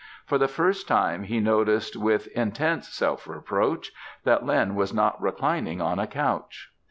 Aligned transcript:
For 0.25 0.39
the 0.39 0.47
first 0.47 0.87
time 0.87 1.25
he 1.25 1.39
noticed, 1.39 1.95
with 1.95 2.25
intense 2.29 2.87
self 2.87 3.27
reproach, 3.27 3.91
that 4.23 4.43
Lin 4.43 4.73
was 4.73 4.91
not 4.91 5.21
reclining 5.21 5.79
on 5.79 5.99
a 5.99 6.07
couch. 6.07 6.71